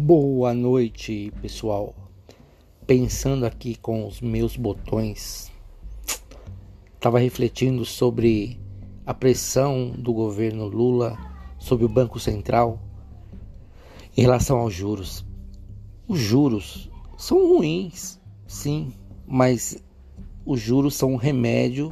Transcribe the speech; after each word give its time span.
Boa 0.00 0.54
noite, 0.54 1.32
pessoal. 1.42 1.92
Pensando 2.86 3.44
aqui 3.44 3.74
com 3.74 4.06
os 4.06 4.20
meus 4.20 4.56
botões, 4.56 5.50
estava 6.94 7.18
refletindo 7.18 7.84
sobre 7.84 8.60
a 9.04 9.12
pressão 9.12 9.90
do 9.90 10.12
governo 10.12 10.68
Lula 10.68 11.18
sobre 11.58 11.84
o 11.84 11.88
Banco 11.88 12.20
Central 12.20 12.80
em 14.16 14.22
relação 14.22 14.58
aos 14.58 14.72
juros. 14.72 15.26
Os 16.06 16.20
juros 16.20 16.88
são 17.16 17.48
ruins, 17.48 18.20
sim, 18.46 18.92
mas 19.26 19.82
os 20.46 20.60
juros 20.60 20.94
são 20.94 21.14
um 21.14 21.16
remédio 21.16 21.90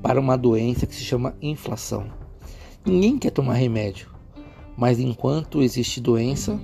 para 0.00 0.20
uma 0.20 0.38
doença 0.38 0.86
que 0.86 0.94
se 0.94 1.02
chama 1.02 1.34
inflação. 1.42 2.12
Ninguém 2.86 3.18
quer 3.18 3.30
tomar 3.30 3.54
remédio, 3.54 4.08
mas 4.76 5.00
enquanto 5.00 5.60
existe 5.60 6.00
doença, 6.00 6.58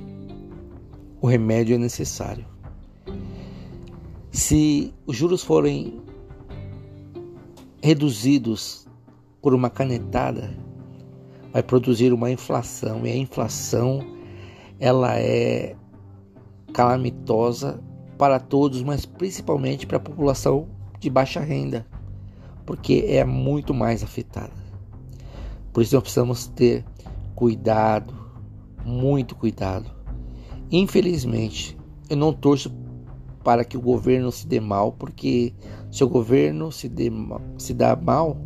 o 1.21 1.27
remédio 1.27 1.75
é 1.75 1.79
necessário. 1.79 2.45
Se 4.31 4.93
os 5.07 5.17
juros 5.17 5.43
forem 5.43 6.01
reduzidos 7.83 8.87
por 9.41 9.55
uma 9.55 9.71
canetada, 9.71 10.55
vai 11.53 11.63
produzir 11.63 12.13
uma 12.13 12.31
inflação 12.31 13.07
e 13.07 13.11
a 13.11 13.17
inflação 13.17 14.01
ela 14.79 15.19
é 15.19 15.75
calamitosa 16.73 17.83
para 18.19 18.39
todos, 18.39 18.83
mas 18.83 19.07
principalmente 19.07 19.87
para 19.87 19.97
a 19.97 20.01
população 20.01 20.69
de 20.99 21.09
baixa 21.09 21.41
renda, 21.41 21.87
porque 22.67 23.05
é 23.09 23.25
muito 23.25 23.73
mais 23.73 24.03
afetada. 24.03 24.53
Por 25.73 25.83
isso 25.83 25.95
nós 25.95 26.03
precisamos 26.03 26.47
ter 26.49 26.85
cuidado, 27.35 28.15
muito 28.85 29.35
cuidado 29.35 29.96
Infelizmente, 30.71 31.77
eu 32.09 32.17
não 32.17 32.33
torço 32.33 32.73
para 33.45 33.65
que 33.65 33.77
o 33.77 33.81
governo 33.81 34.33
se 34.33 34.47
dê 34.47 34.59
mal, 34.59 34.93
porque 34.93 35.55
se 35.91 36.03
o 36.03 36.09
governo 36.09 36.73
se, 36.73 36.89
dê, 36.89 37.11
se 37.57 37.73
dá 37.73 37.95
mal, 37.95 38.37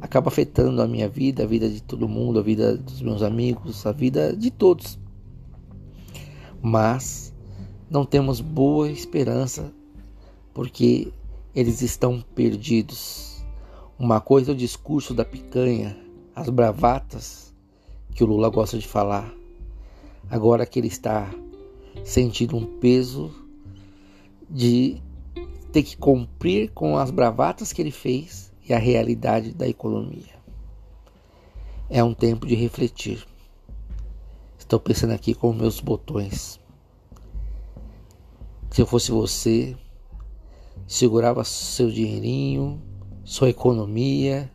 acaba 0.00 0.28
afetando 0.28 0.80
a 0.80 0.86
minha 0.86 1.08
vida, 1.08 1.42
a 1.42 1.46
vida 1.46 1.68
de 1.68 1.82
todo 1.82 2.08
mundo, 2.08 2.38
a 2.38 2.42
vida 2.42 2.76
dos 2.76 3.02
meus 3.02 3.22
amigos, 3.22 3.84
a 3.84 3.92
vida 3.92 4.36
de 4.36 4.50
todos. 4.50 4.98
Mas 6.62 7.34
não 7.90 8.04
temos 8.04 8.40
boa 8.40 8.88
esperança 8.88 9.72
porque 10.54 11.12
eles 11.54 11.82
estão 11.82 12.24
perdidos. 12.34 13.44
Uma 13.98 14.20
coisa 14.20 14.52
é 14.52 14.54
o 14.54 14.56
discurso 14.56 15.12
da 15.12 15.24
picanha, 15.24 15.96
as 16.34 16.48
bravatas 16.48 17.52
que 18.14 18.22
o 18.22 18.26
Lula 18.26 18.48
gosta 18.48 18.78
de 18.78 18.86
falar 18.86 19.34
agora 20.30 20.66
que 20.66 20.78
ele 20.78 20.88
está 20.88 21.30
sentindo 22.04 22.56
um 22.56 22.78
peso 22.78 23.34
de 24.48 25.00
ter 25.72 25.82
que 25.82 25.96
cumprir 25.96 26.70
com 26.72 26.96
as 26.96 27.10
bravatas 27.10 27.72
que 27.72 27.82
ele 27.82 27.90
fez 27.90 28.52
e 28.68 28.72
a 28.72 28.78
realidade 28.78 29.52
da 29.52 29.68
economia. 29.68 30.36
É 31.88 32.02
um 32.02 32.14
tempo 32.14 32.46
de 32.46 32.54
refletir. 32.54 33.26
Estou 34.58 34.80
pensando 34.80 35.12
aqui 35.12 35.34
com 35.34 35.52
meus 35.52 35.80
botões. 35.80 36.60
Se 38.70 38.82
eu 38.82 38.86
fosse 38.86 39.10
você, 39.10 39.76
segurava 40.86 41.44
seu 41.44 41.90
dinheirinho, 41.90 42.82
sua 43.24 43.48
economia, 43.48 44.50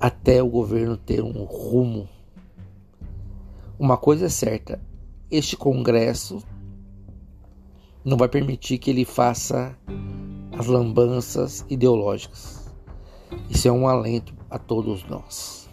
até 0.00 0.42
o 0.42 0.48
governo 0.48 0.96
ter 0.96 1.22
um 1.22 1.44
rumo 1.44 2.08
uma 3.78 3.96
coisa 3.96 4.26
é 4.26 4.28
certa: 4.28 4.80
este 5.30 5.56
Congresso 5.56 6.42
não 8.04 8.16
vai 8.16 8.28
permitir 8.28 8.78
que 8.78 8.90
ele 8.90 9.04
faça 9.04 9.76
as 10.56 10.66
lambanças 10.66 11.64
ideológicas. 11.68 12.72
Isso 13.50 13.66
é 13.66 13.72
um 13.72 13.88
alento 13.88 14.34
a 14.48 14.58
todos 14.58 15.04
nós. 15.08 15.68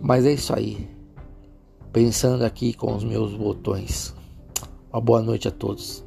Mas 0.00 0.24
é 0.24 0.32
isso 0.32 0.54
aí. 0.54 0.88
Pensando 1.92 2.44
aqui 2.44 2.74
com 2.74 2.94
os 2.94 3.02
meus 3.02 3.34
botões. 3.34 4.14
Uma 4.92 5.00
boa 5.00 5.22
noite 5.22 5.48
a 5.48 5.50
todos. 5.50 6.05